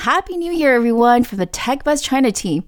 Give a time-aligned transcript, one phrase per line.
[0.00, 2.64] Happy New Year, everyone, from the TechBuzz China team.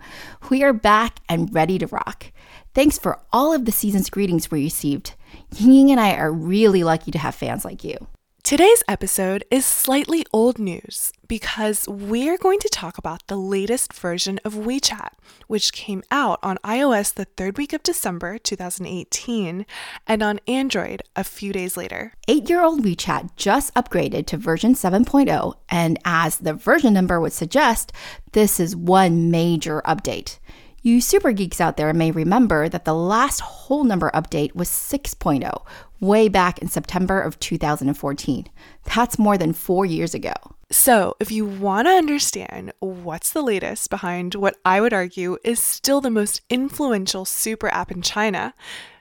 [0.50, 2.30] We are back and ready to rock.
[2.74, 5.14] Thanks for all of the season's greetings we received.
[5.56, 7.96] Ying Ying and I are really lucky to have fans like you.
[8.52, 14.38] Today's episode is slightly old news because we're going to talk about the latest version
[14.44, 15.12] of WeChat,
[15.46, 19.64] which came out on iOS the third week of December 2018
[20.06, 22.12] and on Android a few days later.
[22.28, 27.32] Eight year old WeChat just upgraded to version 7.0, and as the version number would
[27.32, 27.90] suggest,
[28.32, 30.38] this is one major update.
[30.82, 35.64] You super geeks out there may remember that the last whole number update was 6.0,
[36.02, 38.48] way back in September of 2014.
[38.94, 40.34] That's more than four years ago.
[40.70, 45.60] So, if you want to understand what's the latest behind what I would argue is
[45.60, 48.54] still the most influential super app in China,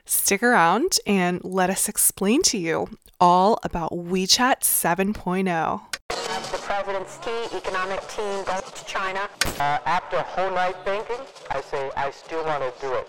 [0.04, 2.88] stick around and let us explain to you
[3.20, 5.80] all about WeChat 7.0
[6.52, 9.28] the president's key economic team goes to China.
[9.58, 11.16] Uh, after a whole night thinking,
[11.50, 13.08] I say I still want to do it.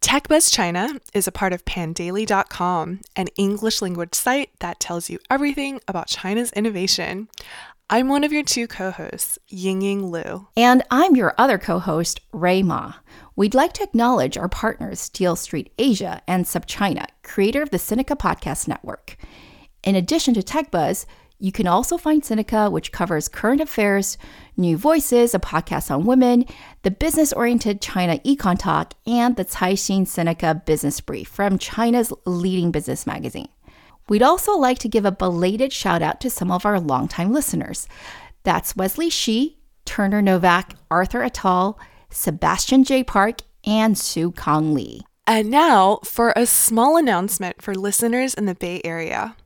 [0.00, 5.78] TechBuzz China is a part of pandaily.com, an English language site that tells you everything
[5.86, 7.28] about China's innovation.
[7.90, 10.48] I'm one of your two co hosts, Ying Ying Lu.
[10.56, 12.94] And I'm your other co host, Rui Ma.
[13.36, 18.18] We'd like to acknowledge our partners, Steel Street Asia and SupChina, creator of the Sinica
[18.18, 19.16] Podcast Network.
[19.84, 21.04] In addition to TechBuzz,
[21.40, 24.18] you can also find Sinica, which covers current affairs,
[24.56, 26.44] new voices, a podcast on women,
[26.82, 32.70] the business oriented China Econ Talk, and the Caixin Sinica Business Brief from China's leading
[32.70, 33.48] business magazine.
[34.08, 37.88] We'd also like to give a belated shout out to some of our longtime listeners.
[38.42, 41.78] That's Wesley Shi, Turner Novak, Arthur Atal,
[42.10, 43.02] Sebastian J.
[43.02, 45.02] Park, and Sue Kong Lee.
[45.26, 49.36] And now for a small announcement for listeners in the Bay Area.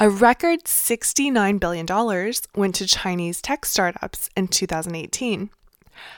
[0.00, 1.86] A record $69 billion
[2.56, 5.50] went to Chinese tech startups in 2018.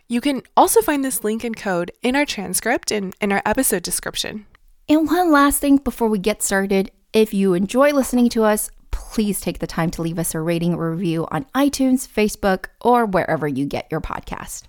[0.07, 3.83] You can also find this link and code in our transcript and in our episode
[3.83, 4.45] description.
[4.89, 9.41] And one last thing before we get started if you enjoy listening to us, please
[9.41, 13.47] take the time to leave us a rating or review on iTunes, Facebook, or wherever
[13.47, 14.63] you get your podcast.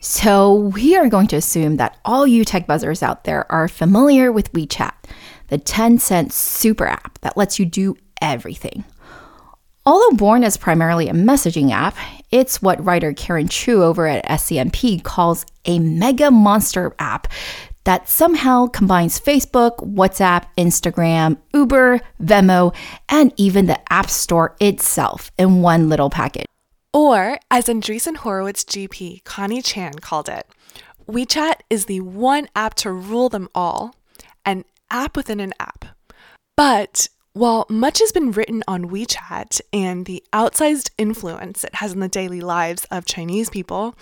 [0.00, 4.32] So, we are going to assume that all you tech buzzers out there are familiar
[4.32, 4.92] with WeChat,
[5.48, 8.84] the Tencent super app that lets you do everything.
[9.84, 11.96] Although born as primarily a messaging app,
[12.30, 17.28] it's what writer Karen Chu over at SCMP calls a mega monster app
[17.84, 22.74] that somehow combines Facebook, WhatsApp, Instagram, Uber, Venmo,
[23.08, 26.44] and even the App Store itself in one little package.
[26.92, 30.46] Or, as Andreessen Horowitz GP Connie Chan called it,
[31.08, 33.94] WeChat is the one app to rule them all,
[34.44, 35.84] an app within an app.
[36.56, 42.00] But while much has been written on WeChat and the outsized influence it has in
[42.00, 43.94] the daily lives of Chinese people,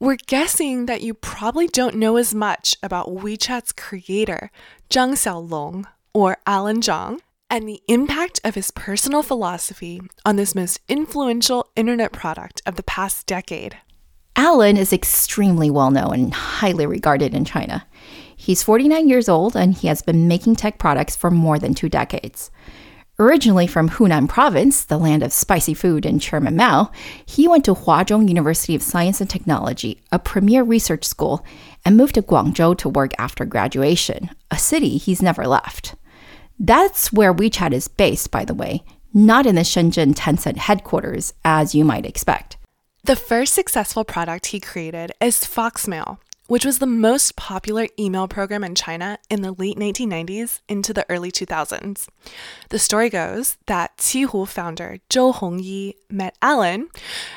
[0.00, 4.50] we're guessing that you probably don't know as much about WeChat's creator,
[4.90, 7.20] Zhang Xiaolong, or Alan Zhang,
[7.50, 12.82] and the impact of his personal philosophy on this most influential internet product of the
[12.82, 13.78] past decade.
[14.36, 17.84] Alan is extremely well known and highly regarded in China.
[18.48, 21.90] He's 49 years old and he has been making tech products for more than two
[21.90, 22.50] decades.
[23.18, 26.90] Originally from Hunan province, the land of spicy food and Chairman Mao,
[27.26, 31.44] he went to Huazhong University of Science and Technology, a premier research school,
[31.84, 35.94] and moved to Guangzhou to work after graduation, a city he's never left.
[36.58, 41.74] That's where WeChat is based, by the way, not in the Shenzhen Tencent headquarters, as
[41.74, 42.56] you might expect.
[43.04, 46.16] The first successful product he created is Foxmail,
[46.48, 51.06] which was the most popular email program in China in the late 1990s into the
[51.08, 52.08] early 2000s.
[52.70, 56.88] The story goes that Qihoo founder Zhou Hongyi met Alan,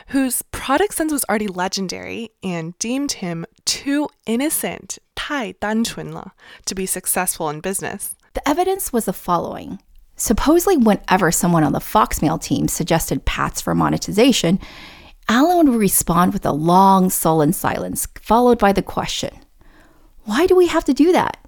[0.07, 6.31] whose product sense was already legendary, and deemed him too innocent, 太单纯了,
[6.65, 8.15] to be successful in business.
[8.33, 9.79] The evidence was the following.
[10.15, 14.59] Supposedly, whenever someone on the Foxmail team suggested paths for monetization,
[15.30, 19.30] Alan would respond with a long, sullen silence, followed by the question
[20.24, 21.38] Why do we have to do that?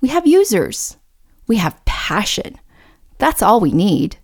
[0.00, 0.96] We have users.
[1.46, 2.58] We have passion.
[3.18, 4.16] That's all we need.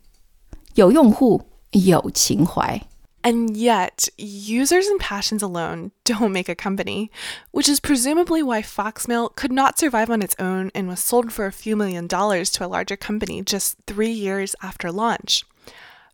[0.75, 2.83] 有用户,有情怀.
[3.23, 7.11] And yet, users and passions alone don't make a company,
[7.53, 11.47] which is presumably why Foxmail could not survive on its own and was sold for
[11.47, 15.45] a few million dollars to a larger company just three years after launch.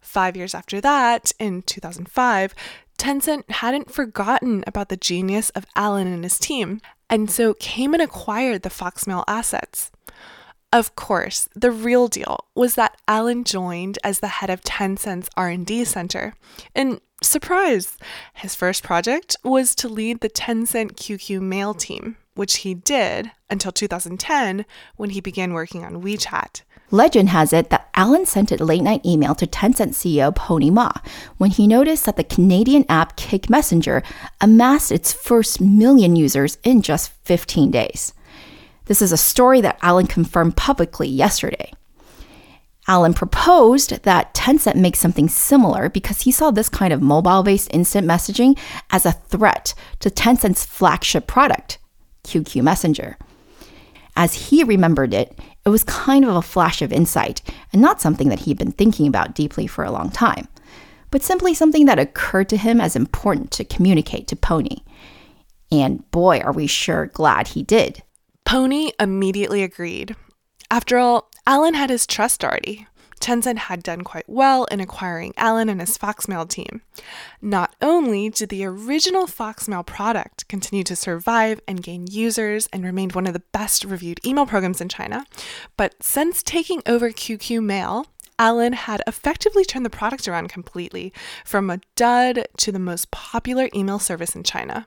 [0.03, 2.53] Five years after that, in 2005,
[2.97, 8.03] Tencent hadn't forgotten about the genius of Alan and his team, and so came and
[8.03, 9.91] acquired the Foxmail assets.
[10.71, 15.85] Of course, the real deal was that Alan joined as the head of Tencent's R&D
[15.85, 16.33] center.
[16.75, 17.97] And surprise,
[18.33, 23.71] his first project was to lead the Tencent QQ Mail team, which he did until
[23.71, 24.65] 2010
[24.95, 26.63] when he began working on WeChat.
[26.93, 30.91] Legend has it that Alan sent a late night email to Tencent CEO Pony Ma
[31.37, 34.03] when he noticed that the Canadian app Kik Messenger
[34.39, 38.13] amassed its first million users in just 15 days.
[38.85, 41.73] This is a story that Alan confirmed publicly yesterday.
[42.87, 47.73] Alan proposed that Tencent make something similar because he saw this kind of mobile based
[47.73, 48.55] instant messaging
[48.91, 51.79] as a threat to Tencent's flagship product,
[52.23, 53.17] QQ Messenger.
[54.15, 58.29] As he remembered it, it was kind of a flash of insight and not something
[58.29, 60.47] that he'd been thinking about deeply for a long time,
[61.09, 64.77] but simply something that occurred to him as important to communicate to Pony.
[65.71, 68.03] And boy, are we sure glad he did.
[68.45, 70.15] Pony immediately agreed.
[70.69, 72.87] After all, Alan had his trust already.
[73.23, 76.81] Tencent had done quite well in acquiring Alan and his Foxmail team.
[77.41, 83.13] Not only did the original Foxmail product continue to survive and gain users and remained
[83.13, 85.25] one of the best reviewed email programs in China,
[85.77, 91.13] but since taking over QQ Mail, Alan had effectively turned the product around completely
[91.45, 94.85] from a dud to the most popular email service in China.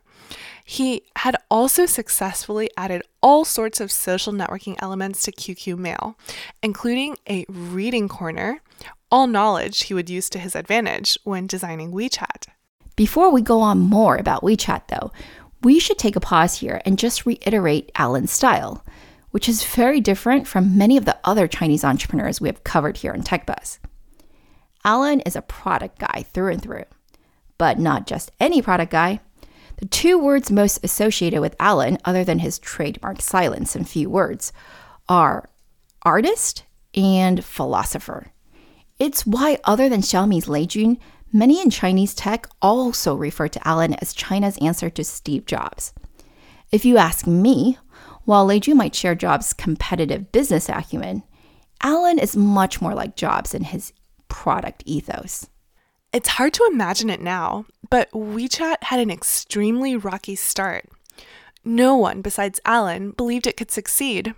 [0.69, 6.19] He had also successfully added all sorts of social networking elements to QQ Mail,
[6.61, 8.61] including a reading corner,
[9.09, 12.49] all knowledge he would use to his advantage when designing WeChat.
[12.97, 15.13] Before we go on more about WeChat, though,
[15.63, 18.85] we should take a pause here and just reiterate Alan's style,
[19.31, 23.13] which is very different from many of the other Chinese entrepreneurs we have covered here
[23.13, 23.79] on TechBuzz.
[24.85, 26.87] Alan is a product guy through and through,
[27.57, 29.21] but not just any product guy.
[29.79, 34.53] The two words most associated with Alan, other than his trademark silence and few words,
[35.09, 35.49] are
[36.03, 36.65] artist
[36.95, 38.33] and philosopher.
[38.99, 40.99] It's why, other than Xiaomi's Lei Jun,
[41.33, 45.93] many in Chinese tech also refer to Alan as China's answer to Steve Jobs.
[46.73, 47.79] If you ask me,
[48.25, 51.23] while Lei Jun might share Jobs' competitive business acumen,
[51.83, 53.93] Alan is much more like Jobs in his
[54.29, 55.49] product ethos.
[56.17, 60.89] It's hard to imagine it now, but WeChat had an extremely rocky start.
[61.63, 64.35] No one besides Alan believed it could succeed.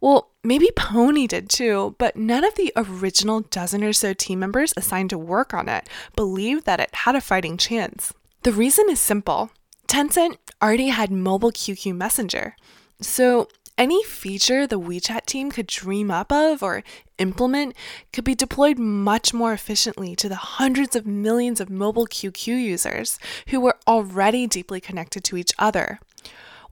[0.00, 4.74] Well, maybe Pony did too, but none of the original dozen or so team members
[4.76, 8.12] assigned to work on it believed that it had a fighting chance.
[8.42, 9.52] The reason is simple
[9.86, 12.56] Tencent already had mobile QQ Messenger.
[13.00, 16.84] So any feature the WeChat team could dream up of or
[17.18, 17.74] implement
[18.12, 23.18] could be deployed much more efficiently to the hundreds of millions of mobile QQ users
[23.48, 25.98] who were already deeply connected to each other.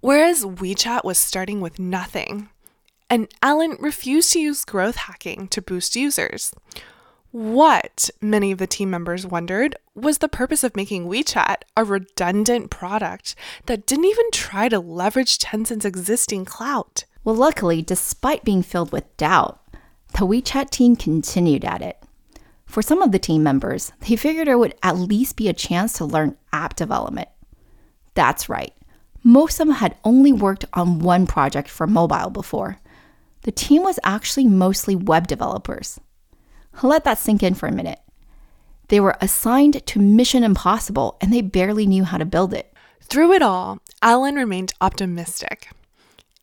[0.00, 2.48] Whereas WeChat was starting with nothing.
[3.10, 6.52] And Alan refused to use growth hacking to boost users.
[7.32, 12.70] What, many of the team members wondered, was the purpose of making WeChat a redundant
[12.70, 13.34] product
[13.64, 17.06] that didn't even try to leverage Tencent's existing clout?
[17.24, 19.62] Well, luckily, despite being filled with doubt,
[20.12, 21.96] the WeChat team continued at it.
[22.66, 25.94] For some of the team members, they figured there would at least be a chance
[25.94, 27.30] to learn app development.
[28.12, 28.74] That's right,
[29.24, 32.76] most of them had only worked on one project for mobile before.
[33.44, 35.98] The team was actually mostly web developers.
[36.82, 38.00] Let that sink in for a minute.
[38.88, 42.72] They were assigned to Mission Impossible and they barely knew how to build it.
[43.02, 45.68] Through it all, Alan remained optimistic.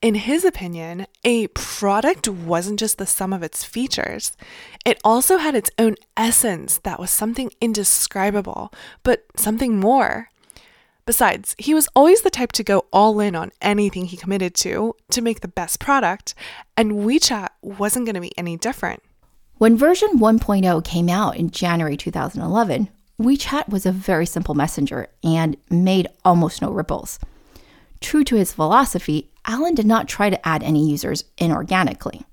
[0.01, 4.37] In his opinion, a product wasn't just the sum of its features,
[4.85, 8.71] it also had its own essence that was something indescribable,
[9.03, 10.29] but something more.
[11.05, 14.95] Besides, he was always the type to go all in on anything he committed to
[15.09, 16.33] to make the best product,
[16.77, 19.03] and WeChat wasn't going to be any different.
[19.59, 22.87] When version 1.0 came out in January 2011,
[23.19, 27.19] WeChat was a very simple messenger and made almost no ripples.
[27.99, 32.23] True to his philosophy, Alan did not try to add any users inorganically.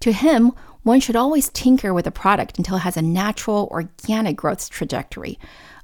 [0.00, 0.50] To him,
[0.82, 5.38] one should always tinker with a product until it has a natural, organic growth trajectory,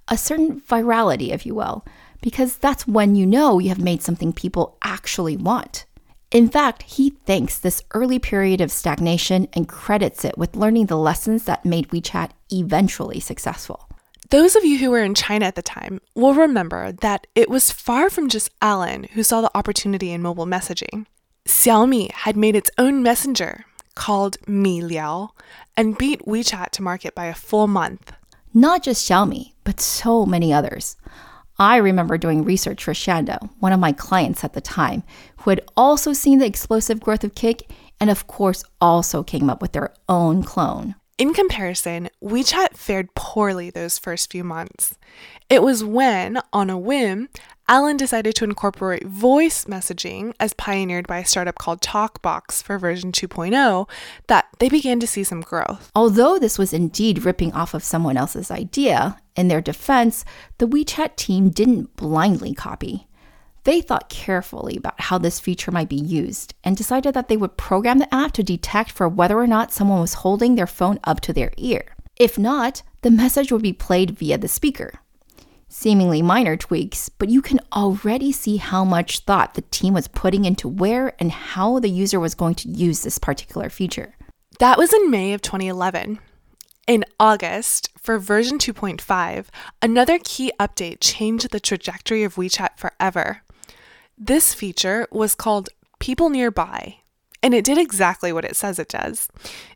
[0.08, 1.86] a certain virality, if you will,
[2.20, 5.84] because that's when you know you have made something people actually want.
[6.30, 10.96] In fact, he thanks this early period of stagnation and credits it with learning the
[10.98, 13.88] lessons that made WeChat eventually successful.
[14.30, 17.72] Those of you who were in China at the time will remember that it was
[17.72, 21.06] far from just Alan who saw the opportunity in mobile messaging.
[21.46, 25.30] Xiaomi had made its own messenger called Mi Liao
[25.78, 28.12] and beat WeChat to market by a full month.
[28.52, 30.96] Not just Xiaomi, but so many others.
[31.60, 35.02] I remember doing research for Shanda, one of my clients at the time,
[35.38, 39.60] who had also seen the explosive growth of Kik and, of course, also came up
[39.60, 40.94] with their own clone.
[41.18, 44.96] In comparison, WeChat fared poorly those first few months.
[45.50, 47.30] It was when, on a whim,
[47.68, 53.12] Alan decided to incorporate voice messaging as pioneered by a startup called TalkBox for version
[53.12, 53.88] 2.0
[54.26, 55.90] that they began to see some growth.
[55.94, 60.22] Although this was indeed ripping off of someone else's idea, in their defense,
[60.58, 63.08] the WeChat team didn't blindly copy.
[63.64, 67.56] They thought carefully about how this feature might be used and decided that they would
[67.56, 71.20] program the app to detect for whether or not someone was holding their phone up
[71.22, 71.96] to their ear.
[72.16, 75.00] If not, the message would be played via the speaker.
[75.70, 80.46] Seemingly minor tweaks, but you can already see how much thought the team was putting
[80.46, 84.14] into where and how the user was going to use this particular feature.
[84.60, 86.18] That was in May of 2011.
[86.86, 89.48] In August, for version 2.5,
[89.82, 93.42] another key update changed the trajectory of WeChat forever.
[94.16, 96.96] This feature was called People Nearby,
[97.42, 99.28] and it did exactly what it says it does.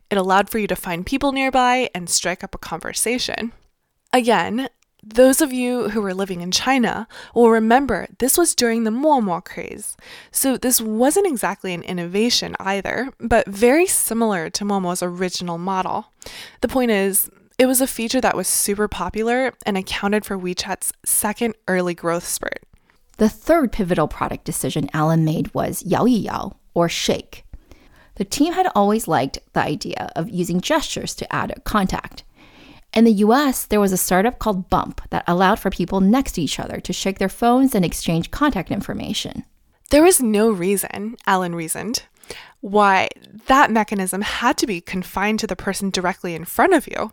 [0.09, 3.53] It allowed for you to find people nearby and strike up a conversation.
[4.11, 4.69] Again,
[5.05, 9.43] those of you who were living in China will remember this was during the Momo
[9.43, 9.97] craze,
[10.31, 16.11] so this wasn't exactly an innovation either, but very similar to Momo's original model.
[16.61, 17.29] The point is,
[17.59, 22.25] it was a feature that was super popular and accounted for WeChat's second early growth
[22.25, 22.63] spurt.
[23.17, 27.43] The third pivotal product decision Alan made was Yao Yao, or Shake.
[28.15, 32.23] The team had always liked the idea of using gestures to add a contact.
[32.93, 36.41] In the US, there was a startup called Bump that allowed for people next to
[36.41, 39.43] each other to shake their phones and exchange contact information.
[39.89, 42.03] There was no reason, Alan reasoned,
[42.61, 43.09] why
[43.47, 47.11] that mechanism had to be confined to the person directly in front of you.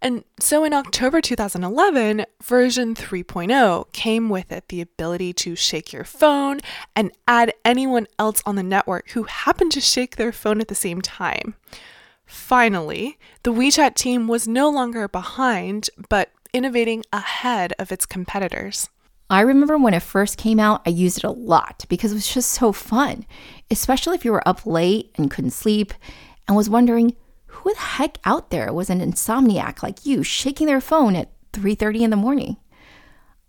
[0.00, 6.04] And so in October 2011, version 3.0 came with it the ability to shake your
[6.04, 6.60] phone
[6.94, 10.74] and add anyone else on the network who happened to shake their phone at the
[10.74, 11.54] same time.
[12.26, 18.88] Finally, the WeChat team was no longer behind, but innovating ahead of its competitors.
[19.28, 22.32] I remember when it first came out, I used it a lot because it was
[22.32, 23.26] just so fun,
[23.70, 25.94] especially if you were up late and couldn't sleep
[26.46, 27.16] and was wondering
[27.46, 32.02] who the heck out there was an insomniac like you shaking their phone at 3:30
[32.02, 32.56] in the morning.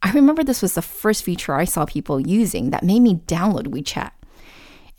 [0.01, 3.67] I remember this was the first feature I saw people using that made me download
[3.67, 4.11] WeChat.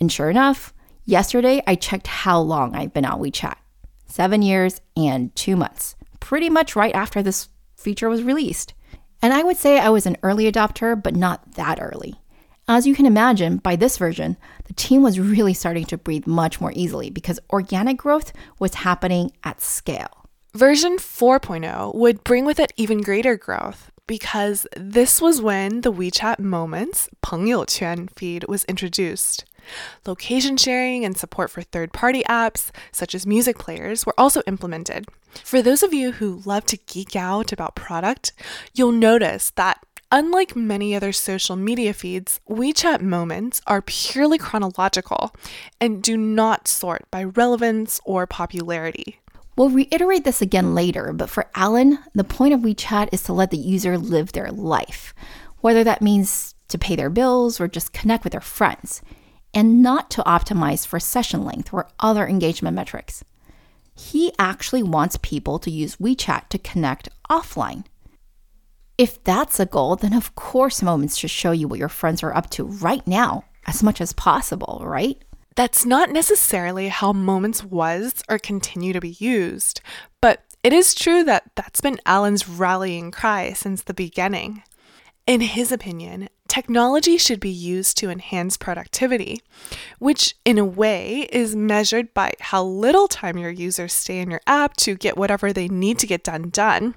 [0.00, 0.72] And sure enough,
[1.04, 3.56] yesterday I checked how long I've been on WeChat
[4.07, 5.95] 7 years and 2 months.
[6.19, 8.73] Pretty much right after this feature was released.
[9.21, 12.15] And I would say I was an early adopter, but not that early.
[12.67, 16.61] As you can imagine, by this version, the team was really starting to breathe much
[16.61, 20.27] more easily because organic growth was happening at scale.
[20.53, 26.39] Version 4.0 would bring with it even greater growth because this was when the WeChat
[26.39, 29.45] Moments 朋友圈 feed was introduced.
[30.06, 35.06] Location sharing and support for third party apps, such as music players, were also implemented.
[35.44, 38.32] For those of you who love to geek out about product,
[38.74, 45.34] you'll notice that Unlike many other social media feeds, WeChat moments are purely chronological
[45.82, 49.20] and do not sort by relevance or popularity.
[49.54, 53.50] We'll reiterate this again later, but for Alan, the point of WeChat is to let
[53.50, 55.12] the user live their life,
[55.60, 59.02] whether that means to pay their bills or just connect with their friends,
[59.54, 63.24] and not to optimize for session length or other engagement metrics.
[63.96, 67.84] He actually wants people to use WeChat to connect offline.
[68.96, 72.34] If that's a goal, then of course moments should show you what your friends are
[72.34, 75.22] up to right now as much as possible, right?
[75.56, 79.80] That's not necessarily how moments was or continue to be used,
[80.20, 84.62] but it is true that that's been Alan's rallying cry since the beginning.
[85.26, 89.40] In his opinion, technology should be used to enhance productivity,
[89.98, 94.40] which in a way is measured by how little time your users stay in your
[94.46, 96.94] app to get whatever they need to get done done.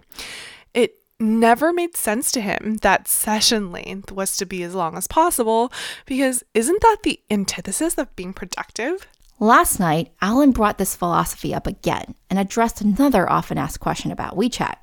[0.74, 5.08] It never made sense to him that session length was to be as long as
[5.08, 5.72] possible
[6.06, 9.08] because isn't that the antithesis of being productive?
[9.40, 14.38] Last night, Alan brought this philosophy up again and addressed another often asked question about
[14.38, 14.76] WeChat,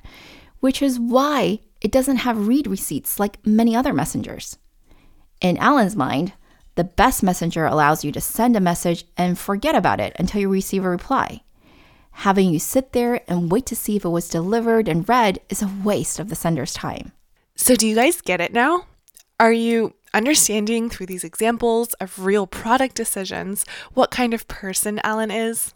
[0.59, 4.57] which is why it doesn't have read receipts like many other messengers.
[5.41, 6.33] In Alan's mind,
[6.75, 10.49] the best messenger allows you to send a message and forget about it until you
[10.49, 11.41] receive a reply.
[12.11, 15.61] Having you sit there and wait to see if it was delivered and read is
[15.61, 17.11] a waste of the sender's time.
[17.55, 18.85] So, do you guys get it now?
[19.39, 25.31] Are you understanding through these examples of real product decisions what kind of person Alan
[25.31, 25.73] is?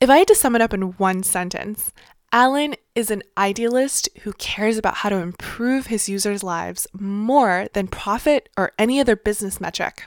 [0.00, 1.92] If I had to sum it up in one sentence,
[2.32, 7.88] Alan is an idealist who cares about how to improve his users' lives more than
[7.88, 10.04] profit or any other business metric.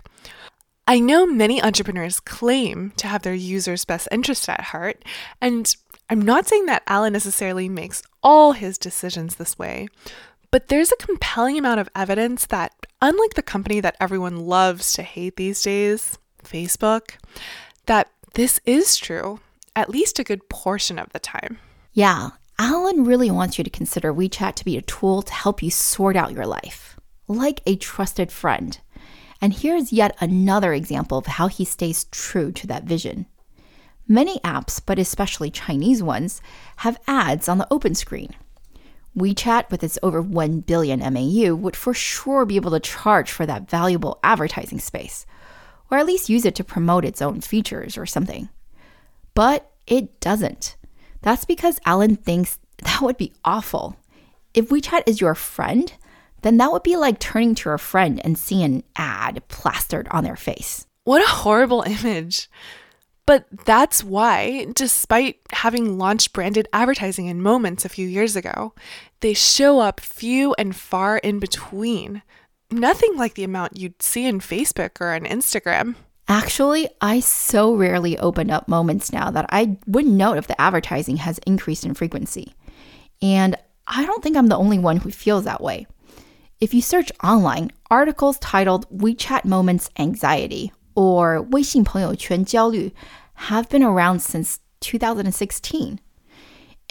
[0.88, 5.04] I know many entrepreneurs claim to have their users' best interest at heart,
[5.42, 5.76] and
[6.10, 9.88] I'm not saying that Alan necessarily makes all his decisions this way,
[10.50, 15.04] but there's a compelling amount of evidence that, unlike the company that everyone loves to
[15.04, 17.16] hate these days, Facebook,
[17.86, 19.40] that this is true,
[19.76, 21.60] at least a good portion of the time.
[21.96, 25.70] Yeah, Alan really wants you to consider WeChat to be a tool to help you
[25.70, 28.80] sort out your life, like a trusted friend.
[29.40, 33.28] And here's yet another example of how he stays true to that vision.
[34.08, 36.42] Many apps, but especially Chinese ones,
[36.78, 38.34] have ads on the open screen.
[39.16, 43.46] WeChat, with its over 1 billion MAU, would for sure be able to charge for
[43.46, 45.28] that valuable advertising space,
[45.92, 48.50] or at least use it to promote its own features or something.
[49.36, 50.76] But it doesn't.
[51.24, 53.96] That's because Alan thinks that would be awful.
[54.54, 55.92] If WeChat is your friend,
[56.44, 60.24] then that would be like turning to your friend and seeing an ad plastered on
[60.24, 60.86] their face.
[61.06, 62.50] What a horrible image.
[63.26, 68.74] But that's why, despite having launched branded advertising in Moments a few years ago,
[69.22, 72.22] they show up few and far in between.
[72.70, 75.96] Nothing like the amount you'd see in Facebook or on Instagram.
[76.29, 81.17] Actually, I so rarely open up moments now that I wouldn't know if the advertising
[81.19, 82.55] has increased in frequency.
[83.23, 83.57] And
[83.87, 85.87] I don't think I'm the only one who feels that way.
[86.61, 92.93] If you search online, articles titled WeChat Moments Anxiety or 微信朋友圈焦虑
[93.49, 95.99] have been around since 2016.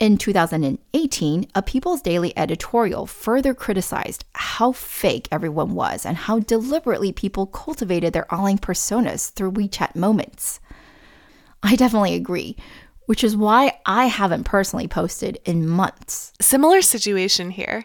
[0.02, 7.12] In 2018, a People's Daily editorial further criticized how fake everyone was and how deliberately
[7.12, 10.58] people cultivated their online personas through WeChat moments.
[11.62, 12.56] I definitely agree,
[13.06, 16.32] which is why I haven't personally posted in months.
[16.40, 17.84] Similar situation here.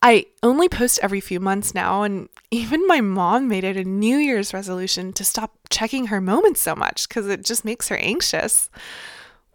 [0.00, 4.18] I only post every few months now, and even my mom made it a New
[4.18, 8.70] Year's resolution to stop checking her moments so much because it just makes her anxious.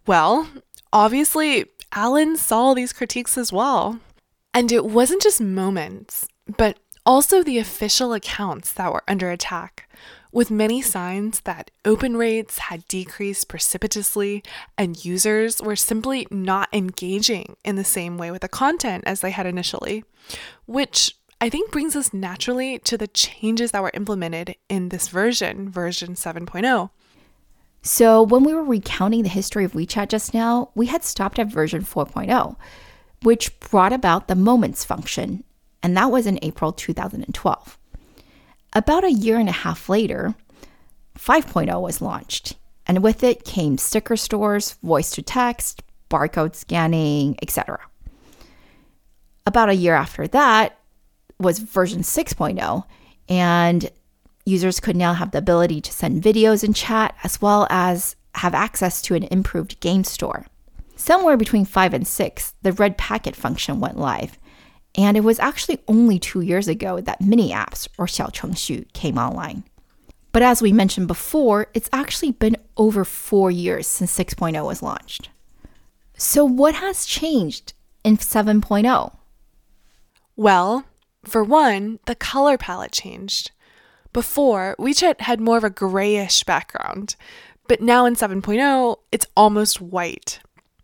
[0.05, 0.49] Well,
[0.91, 3.99] obviously, Alan saw these critiques as well.
[4.53, 6.27] And it wasn't just moments,
[6.57, 9.89] but also the official accounts that were under attack,
[10.31, 14.43] with many signs that open rates had decreased precipitously
[14.77, 19.31] and users were simply not engaging in the same way with the content as they
[19.31, 20.03] had initially,
[20.65, 25.69] which I think brings us naturally to the changes that were implemented in this version,
[25.69, 26.89] version 7.0.
[27.85, 31.47] So, when we were recounting the history of WeChat just now, we had stopped at
[31.47, 32.55] version 4.0,
[33.23, 35.43] which brought about the Moments function,
[35.83, 37.77] and that was in April 2012.
[38.71, 40.33] About a year and a half later,
[41.19, 42.55] 5.0 was launched,
[42.87, 47.79] and with it came sticker stores, voice to text, barcode scanning, etc.
[49.45, 50.79] About a year after that
[51.37, 52.85] was version 6.0,
[53.27, 53.91] and
[54.44, 58.54] Users could now have the ability to send videos and chat, as well as have
[58.54, 60.46] access to an improved game store.
[60.96, 64.38] Somewhere between 5 and 6, the red packet function went live.
[64.94, 69.64] And it was actually only two years ago that mini apps, or 小程序, came online.
[70.32, 75.30] But as we mentioned before, it's actually been over four years since 6.0 was launched.
[76.16, 79.16] So, what has changed in 7.0?
[80.36, 80.84] Well,
[81.24, 83.52] for one, the color palette changed.
[84.13, 87.15] Before, WeChat had more of a grayish background,
[87.67, 90.39] but now in 7.0, it's almost white.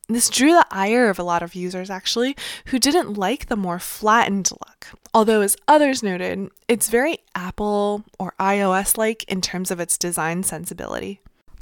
[0.08, 3.78] This drew the ire of a lot of users, actually, who didn't like the more
[3.78, 4.88] flattened look.
[5.14, 10.42] Although, as others noted, it's very Apple or iOS like in terms of its design
[10.42, 11.22] sensibility.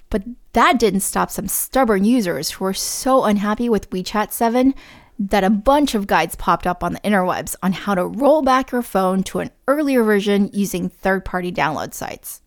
[0.10, 4.74] But that didn't stop some stubborn users who were so unhappy with WeChat 7
[5.20, 8.72] that a bunch of guides popped up on the interwebs on how to roll back
[8.72, 12.42] your phone to an earlier version using third party download sites.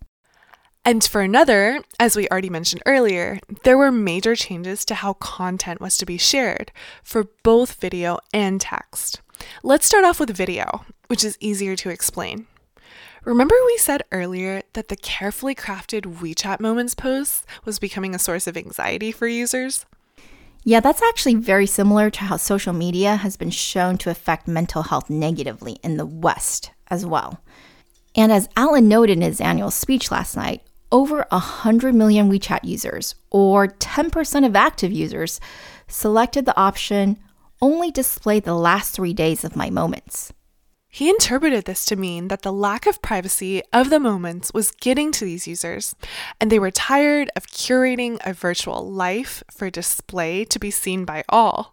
[0.85, 5.80] And for another, as we already mentioned earlier, there were major changes to how content
[5.80, 9.20] was to be shared for both video and text.
[9.62, 12.46] Let's start off with video, which is easier to explain.
[13.24, 18.46] Remember, we said earlier that the carefully crafted WeChat Moments posts was becoming a source
[18.46, 19.85] of anxiety for users?
[20.62, 24.83] Yeah, that's actually very similar to how social media has been shown to affect mental
[24.83, 27.42] health negatively in the West as well.
[28.14, 33.14] And as Alan noted in his annual speech last night, over 100 million WeChat users,
[33.31, 35.40] or 10% of active users,
[35.88, 37.16] selected the option
[37.62, 40.33] only display the last three days of my moments.
[40.92, 45.12] He interpreted this to mean that the lack of privacy of the moments was getting
[45.12, 45.94] to these users,
[46.40, 51.22] and they were tired of curating a virtual life for display to be seen by
[51.29, 51.72] all.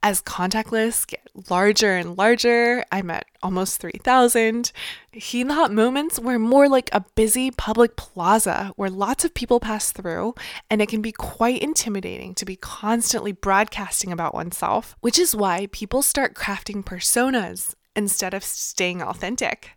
[0.00, 4.70] As contact lists get larger and larger, I'm at almost 3,000.
[5.10, 9.90] He thought moments were more like a busy public plaza where lots of people pass
[9.90, 10.36] through,
[10.70, 15.66] and it can be quite intimidating to be constantly broadcasting about oneself, which is why
[15.72, 19.70] people start crafting personas instead of staying authentic.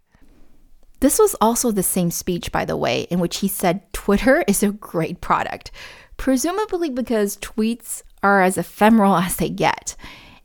[0.99, 4.61] This was also the same speech, by the way, in which he said Twitter is
[4.61, 5.71] a great product,
[6.17, 9.95] presumably because tweets are as ephemeral as they get.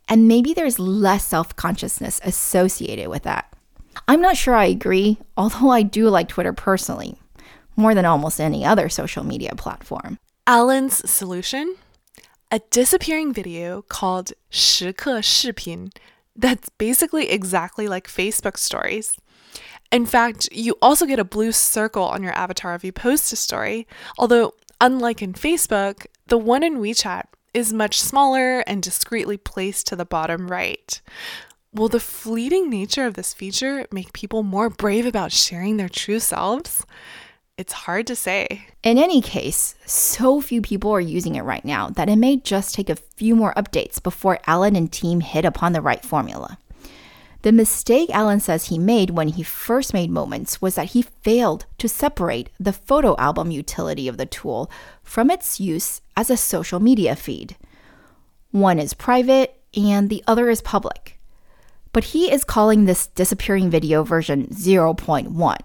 [0.09, 3.53] And maybe there's less self consciousness associated with that.
[4.07, 7.19] I'm not sure I agree, although I do like Twitter personally,
[7.77, 10.19] more than almost any other social media platform.
[10.47, 11.77] Alan's solution?
[12.51, 15.91] A disappearing video called 时刻视频
[16.37, 19.17] that's basically exactly like Facebook stories.
[19.93, 23.37] In fact, you also get a blue circle on your avatar if you post a
[23.37, 23.87] story,
[24.19, 29.97] although, unlike in Facebook, the one in WeChat is much smaller and discreetly placed to
[29.97, 31.01] the bottom right.
[31.73, 36.21] Will the fleeting nature of this feature make people more brave about sharing their true
[36.21, 36.85] selves?
[37.57, 38.67] It's hard to say.
[38.83, 42.75] In any case, so few people are using it right now that it may just
[42.75, 46.59] take a few more updates before Alan and team hit upon the right formula.
[47.43, 51.67] The mistake Alan says he made when he first made Moments was that he failed
[51.79, 54.69] to separate the photo album utility of the tool
[55.05, 57.55] from its use as a social media feed.
[58.51, 61.21] One is private and the other is public.
[61.93, 65.59] But he is calling this disappearing video version 0.1.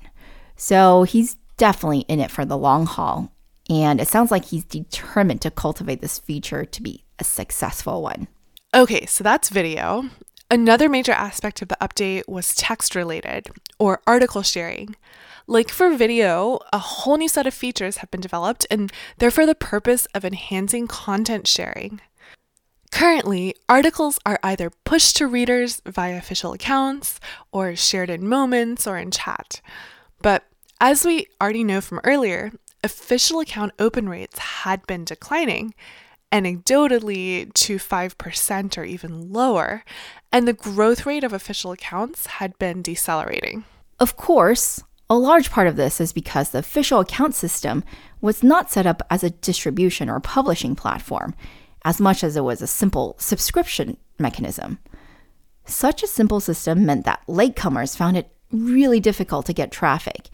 [0.56, 3.32] So he's definitely in it for the long haul.
[3.70, 8.28] And it sounds like he's determined to cultivate this feature to be a successful one.
[8.74, 10.10] Okay, so that's video.
[10.50, 14.96] Another major aspect of the update was text related or article sharing.
[15.46, 19.46] Like for video, a whole new set of features have been developed, and they're for
[19.46, 22.02] the purpose of enhancing content sharing.
[22.92, 27.20] Currently, articles are either pushed to readers via official accounts
[27.52, 29.62] or shared in moments or in chat.
[30.22, 30.46] But
[30.80, 32.52] as we already know from earlier,
[32.84, 35.74] official account open rates had been declining,
[36.32, 39.84] anecdotally to 5% or even lower,
[40.32, 43.66] and the growth rate of official accounts had been decelerating.
[44.00, 47.84] Of course, a large part of this is because the official account system
[48.22, 51.34] was not set up as a distribution or publishing platform,
[51.84, 54.78] as much as it was a simple subscription mechanism.
[55.66, 60.30] Such a simple system meant that latecomers found it really difficult to get traffic,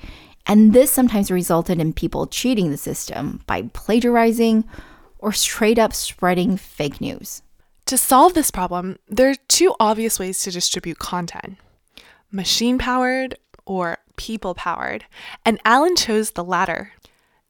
[0.46, 4.64] and this sometimes resulted in people cheating the system by plagiarizing
[5.18, 7.42] or straight up spreading fake news.
[7.88, 11.58] To solve this problem, there are two obvious ways to distribute content
[12.32, 15.06] machine powered or people powered,
[15.46, 16.92] and Alan chose the latter.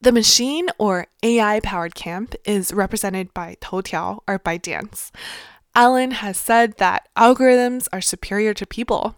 [0.01, 5.12] The machine or AI powered camp is represented by Toutiao or ByteDance.
[5.73, 9.15] Alan has said that algorithms are superior to people.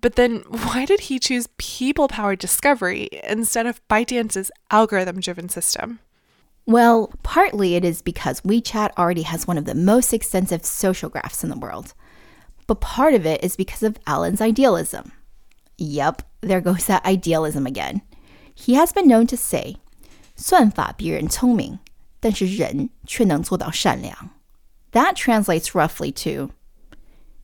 [0.00, 6.00] But then why did he choose people powered discovery instead of ByteDance's algorithm driven system?
[6.66, 11.42] Well, partly it is because WeChat already has one of the most extensive social graphs
[11.44, 11.94] in the world.
[12.66, 15.12] But part of it is because of Alan's idealism.
[15.78, 18.02] Yup, there goes that idealism again.
[18.54, 19.76] He has been known to say,
[20.36, 21.78] 算法比人聪明，
[22.20, 24.30] 但是人却能做到善良.
[24.92, 26.50] That translates roughly to,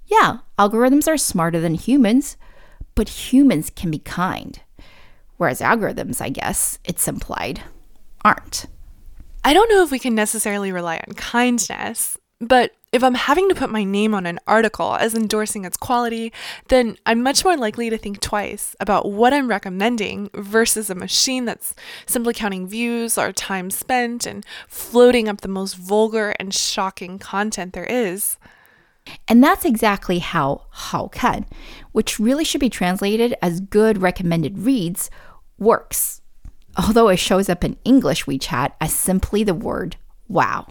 [0.07, 2.37] yeah, algorithms are smarter than humans,
[2.95, 4.59] but humans can be kind.
[5.37, 7.61] Whereas algorithms, I guess, it's implied,
[8.23, 8.65] aren't.
[9.43, 13.55] I don't know if we can necessarily rely on kindness, but if I'm having to
[13.55, 16.31] put my name on an article as endorsing its quality,
[16.67, 21.45] then I'm much more likely to think twice about what I'm recommending versus a machine
[21.45, 21.73] that's
[22.05, 27.73] simply counting views or time spent and floating up the most vulgar and shocking content
[27.73, 28.37] there is.
[29.27, 31.45] And that's exactly how 好看,
[31.91, 35.09] which really should be translated as good recommended reads,
[35.57, 36.21] works.
[36.77, 40.67] Although it shows up in English WeChat as simply the word wow.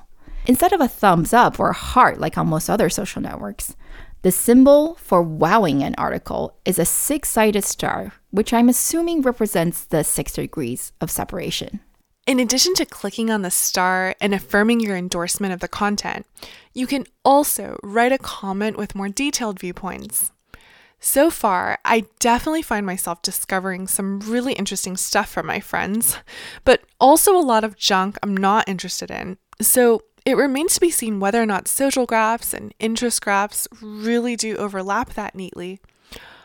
[0.47, 3.77] Instead of a thumbs up or a heart like on most other social networks,
[4.23, 9.85] the symbol for wowing an article is a six sided star, which I'm assuming represents
[9.85, 11.81] the six degrees of separation.
[12.25, 16.25] In addition to clicking on the star and affirming your endorsement of the content,
[16.73, 20.31] you can also write a comment with more detailed viewpoints.
[21.01, 26.17] So far, I definitely find myself discovering some really interesting stuff from my friends,
[26.65, 29.37] but also a lot of junk I'm not interested in.
[29.61, 34.37] So it remains to be seen whether or not social graphs and interest graphs really
[34.37, 35.81] do overlap that neatly.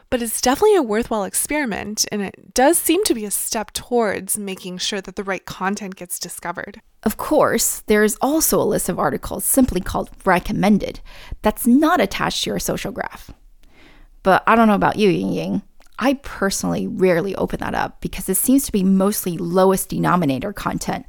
[0.10, 4.38] But it's definitely a worthwhile experiment, and it does seem to be a step towards
[4.38, 6.82] making sure that the right content gets discovered.
[7.04, 11.02] Of course, there is also a list of articles simply called recommended
[11.42, 13.32] that's not attached to your social graph.
[14.24, 15.62] But I don't know about you, Ying Ying.
[16.00, 21.06] I personally rarely open that up because it seems to be mostly lowest denominator content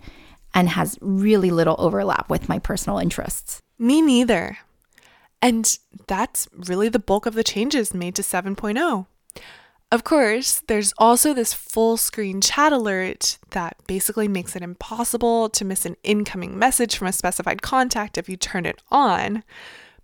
[0.54, 3.60] and has really little overlap with my personal interests.
[3.78, 4.58] Me neither.
[5.40, 9.06] And that's really the bulk of the changes made to 7.0.
[9.90, 15.64] Of course, there's also this full screen chat alert that basically makes it impossible to
[15.64, 19.44] miss an incoming message from a specified contact if you turn it on.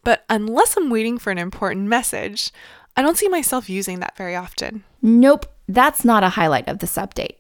[0.03, 2.51] But unless I'm waiting for an important message,
[2.97, 4.85] I don't see myself using that very often.
[5.03, 7.37] Nope, that's not a highlight of this update.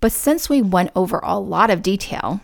[0.00, 2.40] But since we went over a lot of detail,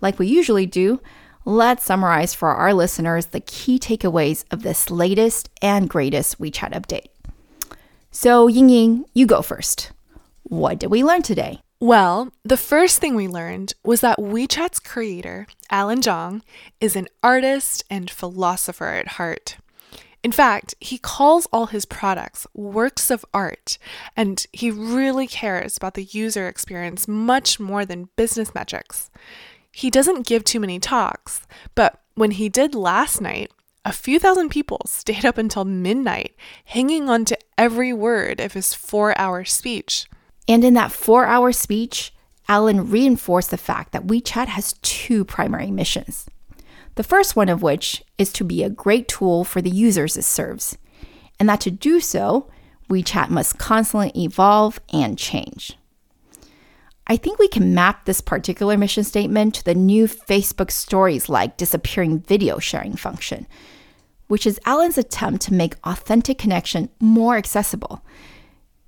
[0.00, 1.00] like we usually do,
[1.46, 7.06] let's summarize for our listeners the key takeaways of this latest and greatest WeChat update.
[8.10, 9.92] So, Ying Ying, you go first.
[10.42, 11.60] What did we learn today?
[11.78, 16.42] Well, the first thing we learned was that WeChat's creator, Alan Zhang,
[16.80, 19.56] is an artist and philosopher at heart.
[20.24, 23.78] In fact, he calls all his products works of art,
[24.16, 29.10] and he really cares about the user experience much more than business metrics.
[29.76, 31.42] He doesn't give too many talks,
[31.74, 33.52] but when he did last night,
[33.84, 36.34] a few thousand people stayed up until midnight,
[36.64, 40.06] hanging on to every word of his four hour speech.
[40.48, 42.14] And in that four hour speech,
[42.48, 46.24] Alan reinforced the fact that WeChat has two primary missions.
[46.94, 50.24] The first one of which is to be a great tool for the users it
[50.24, 50.78] serves,
[51.38, 52.50] and that to do so,
[52.88, 55.76] WeChat must constantly evolve and change.
[57.08, 61.56] I think we can map this particular mission statement to the new Facebook Stories like
[61.56, 63.46] disappearing video sharing function,
[64.26, 68.04] which is Alan's attempt to make authentic connection more accessible,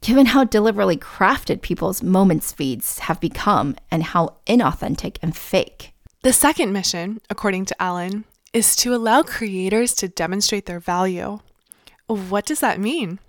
[0.00, 5.92] given how deliberately crafted people's moments feeds have become and how inauthentic and fake.
[6.22, 11.38] The second mission, according to Alan, is to allow creators to demonstrate their value.
[12.08, 13.20] What does that mean?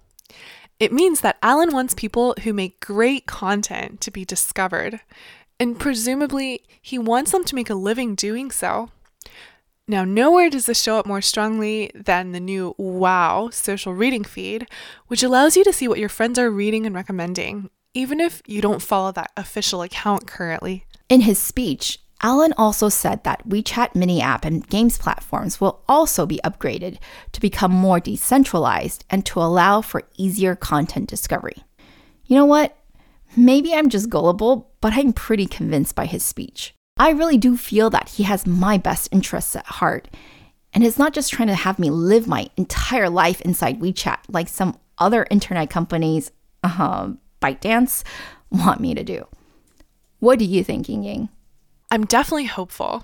[0.80, 5.02] It means that Alan wants people who make great content to be discovered,
[5.60, 8.90] and presumably, he wants them to make a living doing so.
[9.90, 14.68] Now, nowhere does this show up more strongly than the new Wow social reading feed,
[15.08, 18.62] which allows you to see what your friends are reading and recommending, even if you
[18.62, 20.86] don't follow that official account currently.
[21.10, 26.26] In his speech, Alan also said that WeChat mini app and games platforms will also
[26.26, 26.98] be upgraded
[27.32, 31.64] to become more decentralized and to allow for easier content discovery.
[32.26, 32.76] You know what?
[33.38, 36.74] Maybe I'm just gullible, but I'm pretty convinced by his speech.
[36.98, 40.10] I really do feel that he has my best interests at heart
[40.74, 44.50] and is not just trying to have me live my entire life inside WeChat like
[44.50, 46.32] some other internet companies,
[46.64, 48.04] uh, ByteDance,
[48.52, 49.26] want me to do.
[50.20, 51.30] What do you think, Ying Ying?
[51.92, 53.04] I'm definitely hopeful.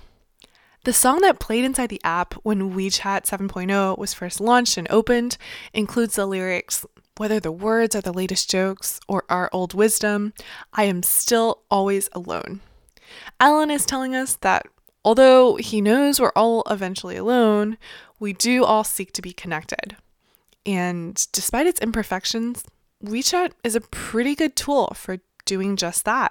[0.84, 5.36] The song that played inside the app when WeChat 7.0 was first launched and opened
[5.74, 10.34] includes the lyrics whether the words are the latest jokes or our old wisdom,
[10.72, 12.60] I am still always alone.
[13.40, 14.66] Alan is telling us that
[15.04, 17.78] although he knows we're all eventually alone,
[18.20, 19.96] we do all seek to be connected.
[20.64, 22.64] And despite its imperfections,
[23.04, 26.30] WeChat is a pretty good tool for doing just that.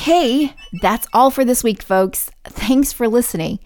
[0.00, 2.30] Okay, that's all for this week, folks.
[2.44, 3.58] Thanks for listening.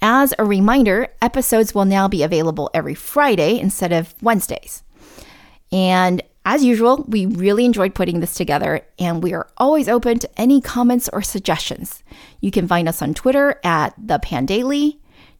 [0.00, 4.82] As a reminder, episodes will now be available every Friday instead of Wednesdays.
[5.70, 10.40] And as usual, we really enjoyed putting this together, and we are always open to
[10.40, 12.02] any comments or suggestions.
[12.40, 14.96] You can find us on Twitter at the Pandaily,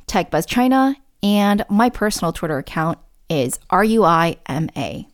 [0.06, 2.98] TechBuzz China, and my personal Twitter account
[3.30, 5.08] is R U I M A.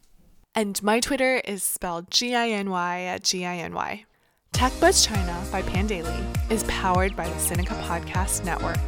[0.57, 4.05] And my Twitter is spelled G I N Y at G I N Y.
[4.53, 8.79] TechBuzz China by Pandaily is powered by the Sinica Podcast Network.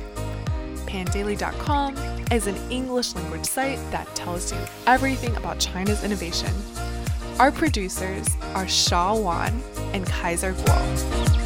[0.87, 1.97] Pandaily.com
[2.31, 6.53] is an English language site that tells you everything about China's innovation.
[7.41, 9.61] Our producers are Shaw Wan
[9.93, 11.44] and Kaiser Kuo.